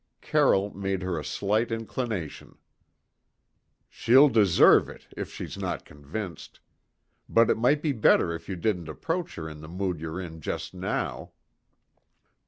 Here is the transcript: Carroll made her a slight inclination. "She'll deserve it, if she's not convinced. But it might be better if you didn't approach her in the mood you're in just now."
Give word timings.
Carroll 0.19 0.75
made 0.75 1.03
her 1.03 1.19
a 1.19 1.23
slight 1.23 1.71
inclination. 1.71 2.57
"She'll 3.87 4.29
deserve 4.29 4.89
it, 4.89 5.05
if 5.15 5.31
she's 5.31 5.59
not 5.59 5.85
convinced. 5.85 6.59
But 7.29 7.51
it 7.51 7.55
might 7.55 7.83
be 7.83 7.91
better 7.91 8.33
if 8.33 8.49
you 8.49 8.55
didn't 8.55 8.89
approach 8.89 9.35
her 9.35 9.47
in 9.47 9.61
the 9.61 9.67
mood 9.67 9.99
you're 9.99 10.19
in 10.19 10.41
just 10.41 10.73
now." 10.73 11.33